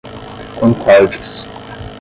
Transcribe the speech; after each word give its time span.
concordes 0.63 1.45